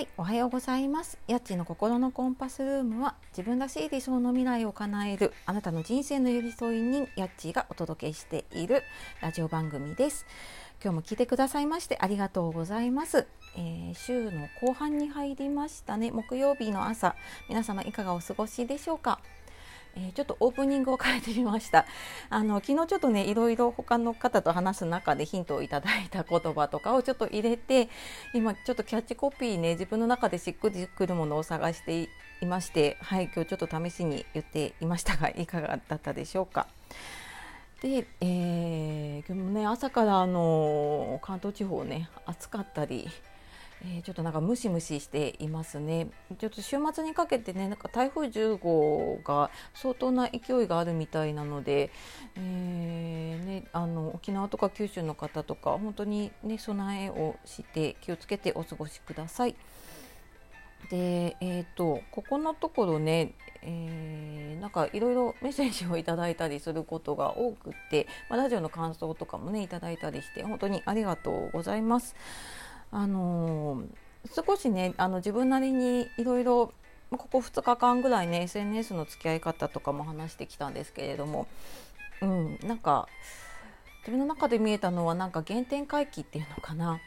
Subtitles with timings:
[0.00, 1.18] はい、おはようございます。
[1.26, 8.82] やっちの心のコンパスルームは自分らしい理想の未来を叶えるあなたの人生の寄り添い人やっちがお届けしている
[9.20, 10.24] ラジオ番組です。
[10.82, 13.26] 今日も聞いてくださいましてありがとうございます。
[13.58, 16.10] えー週の後半に入りましたね。
[16.10, 17.14] 木曜日の朝、
[17.50, 19.20] 皆様いかがお過ごしでしょうか？
[19.96, 21.86] えーちょっとオープニングを変えてみました
[22.30, 27.88] あの昨日ちょっとねいろいろ他の方と話す中でヒントをいただいた言葉とかをちょっと入れて
[28.34, 32.08] 今ちょっとキャッチコピーね自分の中でしっくりくるものを探して
[32.42, 36.66] いましてはい今日ちょっと試しに言っていましたがいかがだったでしょうか。
[37.80, 43.08] で、えー、今日もね朝からあの関東地方ね暑かったり、
[44.02, 46.08] ちょっとなんかムシムシしていますね。
[46.38, 51.90] ちょっと週末にかけてねなんか台風10号が相当な勢いがあるみたいなので、
[52.36, 59.56] えーね、あの沖縄とか九州の方とか本当にね備えをして気をつけてお過ごしください。
[60.90, 72.14] で、えー、とここのところね、えーなんかいろいろメッセージをいただいたりすることが多くて、まあ、ラジオの感想とかもねいただいたりして本当にありがとうございます。
[72.92, 73.82] あの
[74.34, 76.72] 少しねあの自分なりにいろいろ
[77.10, 81.48] ここ2日間ぐらいね SNS の付き合い方とかも話してきたんですけれども、
[82.20, 83.08] うん、なんか
[84.00, 87.00] 自分の中で見えたのはなんか原点回帰っていうのかな。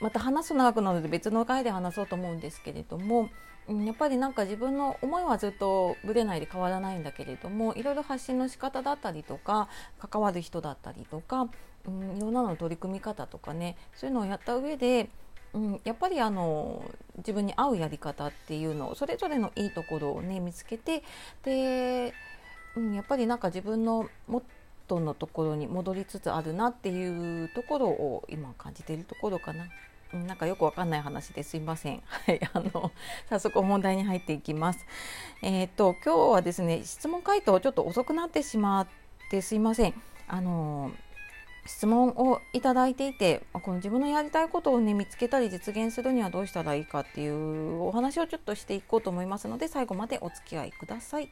[0.00, 3.30] また話す長くなるので別の回で話そうと思うんですけれども、
[3.68, 11.48] うん、やっぱりなんか自分の思いはずっとぶれないで変わらないんだけれどもいろいろ発信の仕方だったりとか関わる人だったりとか、
[11.86, 15.10] うん、いろんなの取り組み方とかねそういうのをやった上で
[15.54, 16.84] うん、やっぱりあの
[17.18, 21.04] 自分に合うやり方っていうのをそれぞれのいいところをね見つけて
[21.44, 22.12] で、
[22.76, 24.44] うん、やっぱりなんか自分のモッ
[24.86, 29.64] トーのところに戻りつつあるなっていうところを今感じているところかな。
[30.12, 32.02] うんなんかよくわかんない話ですいません。
[32.06, 32.92] はい、あの
[33.28, 34.86] 早速本題に入っていきます。
[35.42, 38.88] えっ、と今日はですね質問回答ちょっと遅くなってしまっ
[39.30, 39.94] てすいません。
[40.28, 40.92] あの
[41.66, 51.30] 質問をいただいていてこの自分のやりたいことをね見つけたり実現するにはどうしたらいいかっていうお話をちょっとしていこうと思いますので最後までお付き合いください。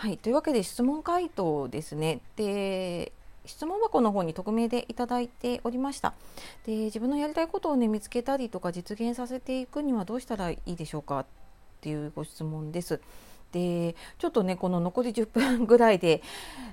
[0.00, 2.20] はいというわけで質問回答ですね。
[2.36, 3.10] で
[3.46, 6.12] 質問箱の方に匿名でいただいておりました
[6.66, 11.20] で自分のやりたいことをね見つけたりとか実現させていくにはどうしたらいいでしょうか？
[11.20, 11.26] っ
[11.80, 13.00] ていうご質問です。
[13.50, 16.22] でちょっとねこの残り10分 ぐらいで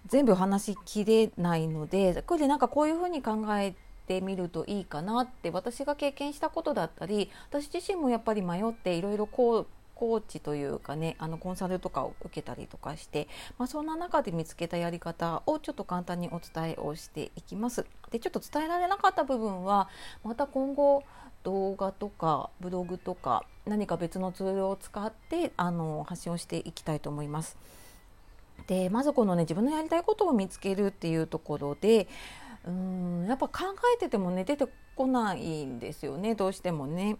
[0.05, 3.73] 全部話しきれないのでこれでなんかこういうふうに考え
[4.05, 17.85] てみるといいかなって私が経験したことだったり私自身もやっぱり迷っていろいろこうコーチというかねあのコンサルとかを受けたりとかして、まあ、そんな中で見つけたやり方をちょっと簡単にお伝えをしていきます。
[18.11, 19.89] でちょっと伝えられなかった部分は
[20.23, 21.03] また今後
[21.43, 27.57] 動画とかブログとか何か別のツールを使ってあの発信をしていきたいと思います。
[28.67, 32.07] でまずこのね自分のやりたいことを見つけるっていうところで
[32.65, 37.17] うーんやっぱ考えててもね出てこないんですよねどうしてもね。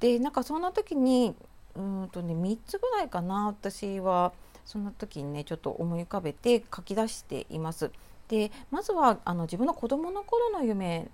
[0.00, 1.34] でなんかそんな時に
[1.76, 4.32] うんとね3つぐらいかな私は
[4.64, 7.90] そんな時にねちょっと思い浮かべて書き出しています。
[8.28, 11.08] でまずはあの自分の子どもの頃の夢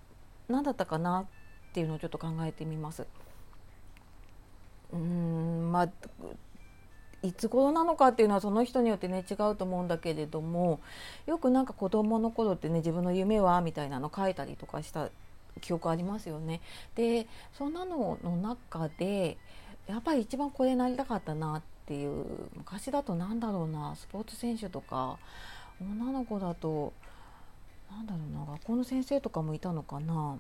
[0.49, 1.27] 何だったかな
[1.71, 3.07] っていうのをちょっと考えてみます。
[4.93, 5.89] うーんまあ
[7.23, 10.81] いつ頃なのかっていうのはその人によってね違うと思うんだけれども
[11.27, 15.09] よくなんか子供の頃ってね自分の夢はみたいなの書いたりとかした
[15.61, 16.61] 記憶ありますよね。
[16.95, 19.37] でそんなのの中で
[19.87, 22.27] やっぱり一番これなりたかったなっていう
[22.57, 25.19] 昔だとなんだろうなスポーツ選手とか
[25.81, 26.93] 女の子だと
[27.91, 30.39] なんだろうな学校の先生とかもいたのかな。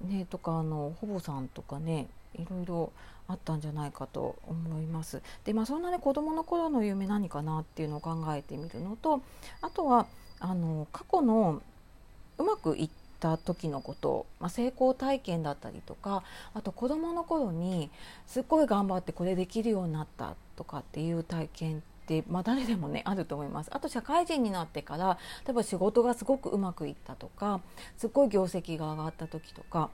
[0.00, 2.92] ね、とかあのほぼさんとかねいろいろ
[3.26, 5.22] あったんじゃないかと思います。
[5.44, 9.22] でまあそんなね子どもの頃の夢何かなっていうのを考えてみるのと
[9.60, 10.06] あとは
[10.38, 11.62] あの過去の
[12.38, 16.22] うまくいった時のこと、まあ、成功体験だったりとか
[16.54, 17.90] あと子どもの頃に
[18.26, 23.70] すっごい頑張ってこれできるようになったとかっていう体験って、まあ、誰でもねあると思います。
[23.72, 27.60] あと社会人になってから例えば仕事がすごくうまくいったとか
[27.96, 29.90] すっごい業績が上がった時とか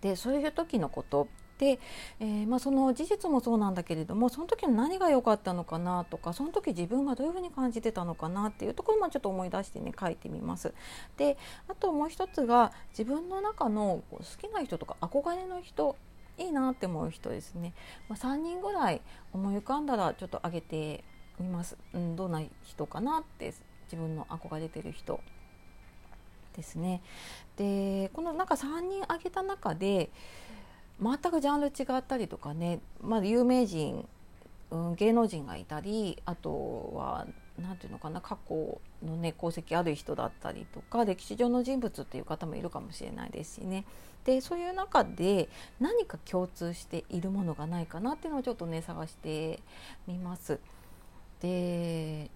[0.00, 1.26] でそういう時のこと、
[1.66, 10.72] えーまあ、その事実もそうなんだけれどもその時の何が良かったのかなとかその時自分がどういうふうに感じてたのかなっていうところもちょっと思い出してね書いてみます。
[11.16, 11.36] で
[11.68, 15.96] あともう一つが自分の中の好きな人とか憧れの人
[16.38, 17.74] いいなって思う人ですね、
[18.08, 19.00] まあ、3人ぐらい
[19.32, 21.04] 思い浮かんだらちょっと挙げて
[21.40, 23.52] みます、うん、どんな人かなって
[23.84, 25.20] 自分の憧れてる人
[26.56, 27.02] ですね。
[27.56, 30.10] でこのなんか3人挙げた中で
[31.00, 34.06] 全くジャンル違ったりとかね、まあ、有名人、
[34.70, 37.26] うん、芸能人がいたりあとは
[37.60, 43.84] 何て言うのかな過去のね功績ある人だったりとか歴史上の人物っていう方もいるかもしれないですしね
[44.24, 45.48] でそういう中で
[45.80, 49.60] 何か共通しているものがないかなっていうのをちょっとね探して
[50.06, 50.60] みます。
[51.40, 52.30] で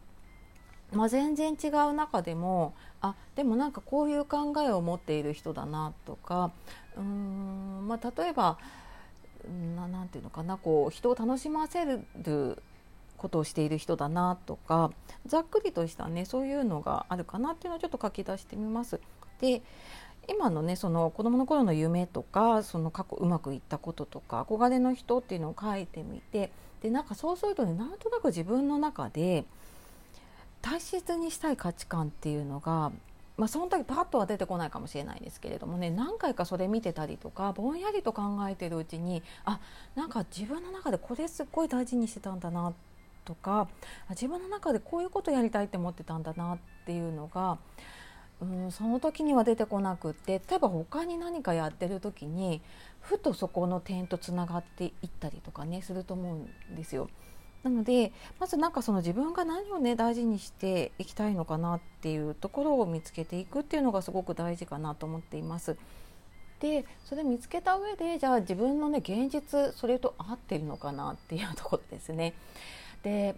[0.93, 6.53] まあ、全然違う中でもあでもなんかこういう考えを持っている人だなとか
[6.97, 8.59] うーん、まあ、例えば
[9.77, 12.05] 何て言うのかなこう人を楽しませる
[13.17, 14.93] ことをしている人だなとか
[15.27, 19.01] ざっくりとしたねそういうのがあるかなっていうのをちょっと書き出してみます。
[19.41, 19.63] で
[20.29, 29.45] 今のねその子どもの頃の夢とかその過去うまくいったこととか憧れの人っていうのを書いてみてでなんかそうするとねなんとなく自分の中で
[30.63, 32.93] 大切にしたい価値観っていうのが
[33.37, 39.59] まあ、その時パッとは出てこないかもしれないですけれどもね何回かそれ見てたりとかぼんやりと考えてるうちにあ
[39.95, 42.75] なんか自分の中でこれすっごい大事にしてたんだな
[43.25, 43.69] とか
[44.11, 47.59] 自分の中でこういうことやりたいって思ってたんだなっていうのが
[48.41, 52.61] うんその時には出てこなくって例えば他に何かやってる時に
[53.01, 57.09] ふとそこの点とつながっていったりとかねすると思うんですよ。
[57.63, 65.77] なのでまずなんかその自分が何をね大事にしていきたいのかなっていうところを見つけていくっていうのがすごく大事かなと思っています。
[66.59, 72.35] でそれ見つけた上でじゃあ自分のね現実それと合ってるのかなっていうところですね。
[73.03, 73.35] で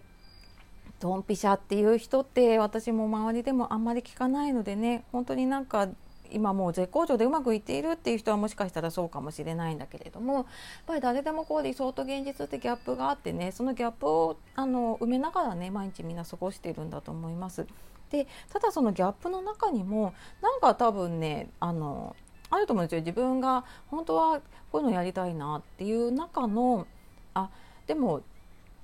[0.99, 5.89] ドンピシャっていう人って私も周りでもあんまり聞かないのでね本当になんか
[6.31, 10.45] 今もう絶好調でうまくいっているっていう人はもしかしたらそうかもしれないんだけれどもやっ
[10.85, 17.65] ぱり誰でもこう理想と現実ってギャップがあってねそのギャップをあの埋めながらね毎日みんな過ごしているんだと思います。
[18.11, 22.15] でただそのギャップの中にもなんか多分ねあの
[22.49, 24.41] あると思うんですよ自分が本当は
[24.71, 26.85] こういうのやりたいなっていう中の
[27.33, 27.49] あ
[27.87, 28.21] でも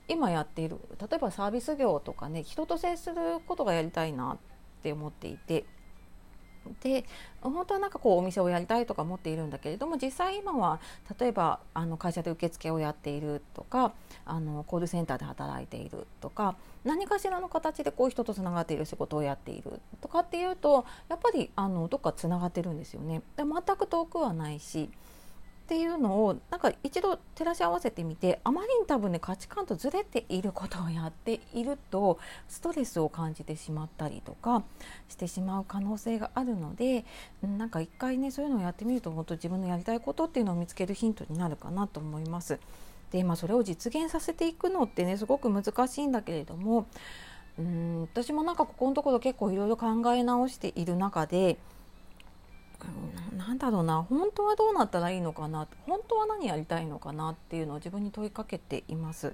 [0.07, 4.37] 今やっている例えばサービス業とかね人と接することがやりたいなっ
[4.83, 5.65] て思っていて
[6.81, 7.05] で
[7.41, 10.79] 本当はなんかこうお店をやりたいとか思っているんだけれども実際今は
[11.19, 13.93] 例えばあの会社で受付をやっているとか
[14.25, 23.21] あのコールセンターで働いているとか何かしらの形でこう人とつながっている仕事をやっているとかっていうとやっぱりあのどっかつながってるんですよね。
[23.35, 24.89] で全く遠くはないし
[25.63, 32.19] っていうのをなんか一度照らし合わせてみてあまりに多分ね価値観とずれていることをやっていると
[32.49, 34.63] ストレスを感じてしまったりとか
[35.07, 37.05] してしまう可能性があるので
[37.41, 42.59] なんか一回ねそういうのをやってみると本当自分のやりたいことっていうのを見つけるヒントになるかなと思います。
[43.11, 46.87] でまあ、それを実現させていくのってねすごく難しいんだけれども
[47.59, 51.57] うん私もなんかここのところ結構いろいろ考え直している中で
[53.37, 59.33] なんだろうな本当はどうなったらいいのかな本当は何やりたいのかなっていうのを自分に問いかけています。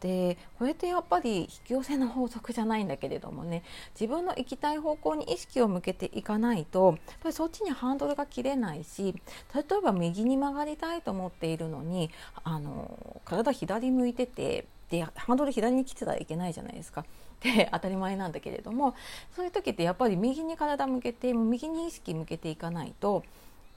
[0.00, 3.62] でこれってやっぱり引き寄せの法則じゃないんだけれどもね
[3.98, 9.14] 自分の行きたい方向に意識を向けていかないとやっぱりそっちにハンドルが切れないし
[9.54, 12.10] 例えば右に曲がりたいと思っているのに
[12.44, 17.04] あの体左向いててでハンドル左に切ってたらいけないじゃないですか。
[17.40, 18.94] って当たり前なんだけれども
[19.34, 23.24] そういう時ってやっぱり右に体向けて右に意識向けていかないと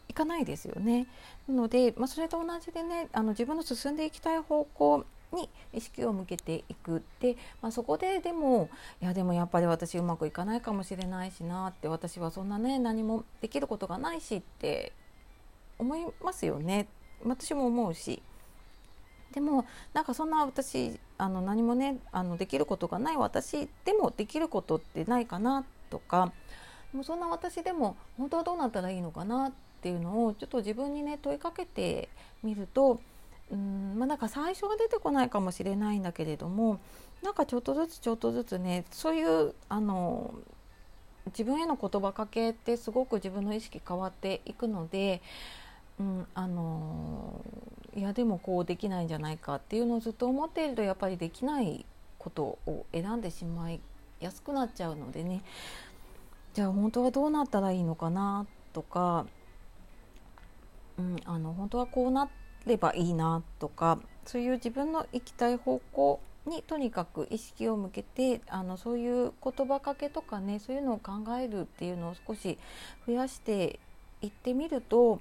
[0.10, 1.08] いかないですよね。
[1.48, 8.70] なので、まあ、それと同じでねあの自分の進んでいきたい方向に意識を向けていくで、まあ、そこででも
[9.02, 14.92] いやでもやっぱり私うまくいかないかもしれないしなって私はそんなね何もできることがないしって
[15.80, 16.88] 思いますよね
[17.26, 18.22] 私も思うし。
[19.34, 26.32] でもなんかそんな私あの何もねあのできることがない私でもできることってないかなとか
[26.94, 32.10] もうそんな私でも本当はどうなったらいいのかなっていうのをちょっと自分にね問いかけて
[32.44, 33.02] みると
[33.52, 36.80] うんまあなんか最初は出てこないかもしれないんだけれども
[37.24, 40.34] なんかちょっとずつちょっとずつねそういうあの
[41.28, 45.22] 自分への言葉かけってすごく自分の意識変わっていくので、
[46.00, 47.44] うん、あの
[47.96, 51.86] いやでもこうできないんじゃないかっていうのをずっと思っているとやっぱりできない
[52.18, 53.80] ことを選んでしまい
[54.20, 55.44] やすくなっちゃうのでね。
[56.54, 59.26] じゃあ本当はどうなったらいいのかなとか、
[61.00, 62.30] うん、あの本当はこうな
[62.68, 72.58] ればいいなとかそういう自分の行きたい方向にとにかく意識を向けてあのそういう言葉かけとかねそういうのを考えるっていうのを少し
[73.08, 73.80] 増やして
[74.22, 75.20] いってみると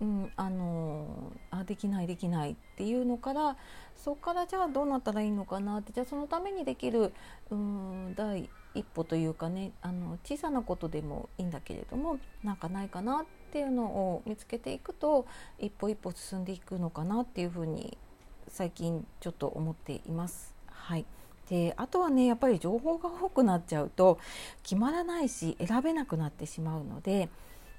[0.00, 3.56] うん、あのあできないできないっていうのから
[3.96, 7.12] そこからじゃあどうなったらいいのかなってじゃあそのためにできる
[7.50, 15.26] うん第一歩というかねあの小さなことでもいいんだけれどもなんかないかなっていうのを見つけていくと
[15.58, 17.98] 一歩一歩進んでいくのかなっていうふうに
[18.46, 20.54] 最近ちょっと思っています。
[20.70, 21.04] はい
[21.48, 24.18] であとはねやっぱり情報が多くなっちゃうと
[24.62, 27.30] 決まらないし選べなくなってしまうので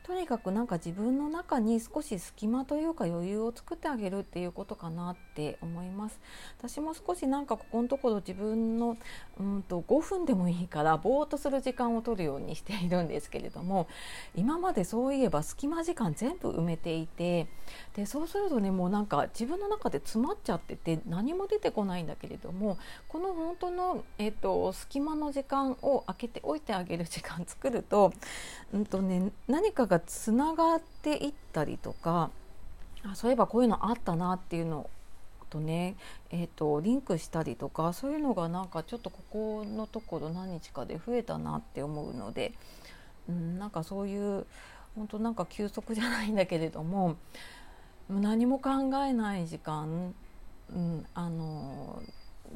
[0.03, 6.19] とにかくなんか自分の中に少し隙間というか余裕を作ってあげるっていうことかなって思います。
[6.57, 8.97] 私も少しなんかここのところ自分の
[9.39, 13.87] うんと5分でもいいからぼーっとする時間を取るようにしているんですけれども
[14.35, 17.47] 今までそういえば隙間時間全部埋めていて
[17.95, 22.77] でそうするとねもうなんか自分の中で詰まっちゃってて何も出てこないんだけれども
[23.07, 28.13] この本当の、えーと、隙間の時間を空けておいてあげる時間作ると,、
[28.73, 32.29] うんとね、何かがつながっていったりとか
[33.03, 34.89] あそういえばこういうのあったなっていうの
[35.50, 35.96] とね、
[36.31, 42.53] えーと、リンクしたりとかそういうのがなんかちょっとここのところ何日かで増えたなって思うので、
[43.27, 44.46] うん、なんかそういう
[44.96, 47.17] 本当なんか休息じゃないんだけれども
[48.10, 48.69] 何も考
[49.05, 50.13] えない時間、
[50.74, 52.01] うん、あの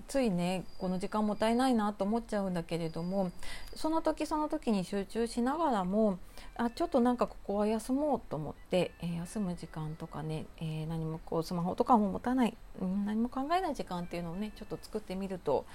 [0.07, 3.31] ついねこの時間もったいないなと思っちゃうんだけれども
[3.75, 6.17] その時その時に集中しながらも
[6.55, 15.65] あちょっとなんかここは休もうと思って、えー、休む時間とかね、えー、何もこうスマホとかも持たない、何も考えない時間っていうのをねちょっと作ってみると、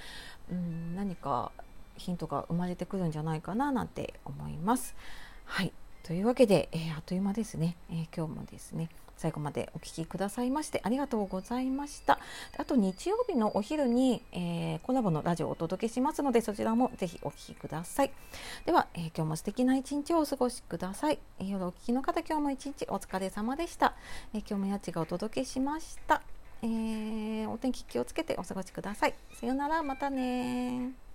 [0.51, 1.51] うん、何か
[1.97, 4.95] ヒントが生まれてくるんじゃないかななんて思います。
[5.45, 5.73] はい。
[6.05, 8.89] というわけで、えー、あっという間ですね、え今日もですね。
[9.19, 12.19] 最後までお聴きくださいましてありがとうございました。
[12.57, 18.11] あと日曜日のお昼に、えー、コラボのラジオをお届けしますのでそちらもぜひお聴きください。
[18.65, 23.95] では、えー、今日も素敵な一日をお過ごしください、えー、夜お聞きの方今日も一日お疲れ様でした、
[24.33, 26.23] え今日もやちがお届けしました。
[26.63, 29.15] えー、お天気気をつけてお過ごしください。
[29.35, 31.08] さようなら、またね